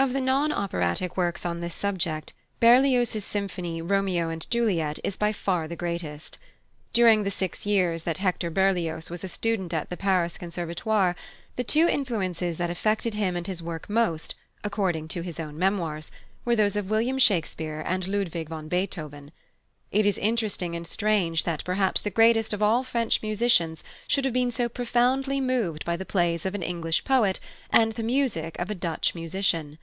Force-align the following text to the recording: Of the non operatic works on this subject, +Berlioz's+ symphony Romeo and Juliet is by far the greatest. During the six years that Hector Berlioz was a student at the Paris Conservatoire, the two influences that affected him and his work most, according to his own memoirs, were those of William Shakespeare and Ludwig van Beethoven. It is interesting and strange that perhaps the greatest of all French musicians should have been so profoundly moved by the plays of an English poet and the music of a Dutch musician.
Of 0.00 0.14
the 0.14 0.20
non 0.22 0.50
operatic 0.50 1.18
works 1.18 1.44
on 1.44 1.60
this 1.60 1.74
subject, 1.74 2.32
+Berlioz's+ 2.58 3.22
symphony 3.22 3.82
Romeo 3.82 4.30
and 4.30 4.50
Juliet 4.50 4.98
is 5.04 5.18
by 5.18 5.30
far 5.30 5.68
the 5.68 5.76
greatest. 5.76 6.38
During 6.94 7.22
the 7.22 7.30
six 7.30 7.66
years 7.66 8.04
that 8.04 8.16
Hector 8.16 8.48
Berlioz 8.48 9.10
was 9.10 9.24
a 9.24 9.28
student 9.28 9.74
at 9.74 9.90
the 9.90 9.98
Paris 9.98 10.38
Conservatoire, 10.38 11.16
the 11.56 11.64
two 11.64 11.86
influences 11.86 12.56
that 12.56 12.70
affected 12.70 13.12
him 13.12 13.36
and 13.36 13.46
his 13.46 13.62
work 13.62 13.90
most, 13.90 14.34
according 14.64 15.08
to 15.08 15.20
his 15.20 15.38
own 15.38 15.58
memoirs, 15.58 16.10
were 16.46 16.56
those 16.56 16.76
of 16.76 16.88
William 16.88 17.18
Shakespeare 17.18 17.84
and 17.86 18.08
Ludwig 18.08 18.48
van 18.48 18.68
Beethoven. 18.68 19.32
It 19.92 20.06
is 20.06 20.18
interesting 20.18 20.76
and 20.76 20.86
strange 20.86 21.42
that 21.42 21.64
perhaps 21.64 22.00
the 22.00 22.10
greatest 22.10 22.52
of 22.52 22.62
all 22.62 22.84
French 22.84 23.22
musicians 23.22 23.82
should 24.06 24.24
have 24.24 24.32
been 24.32 24.52
so 24.52 24.68
profoundly 24.68 25.40
moved 25.40 25.84
by 25.84 25.96
the 25.96 26.04
plays 26.06 26.46
of 26.46 26.54
an 26.54 26.62
English 26.62 27.02
poet 27.04 27.40
and 27.70 27.92
the 27.94 28.04
music 28.04 28.56
of 28.60 28.70
a 28.70 28.76
Dutch 28.76 29.16
musician. 29.16 29.78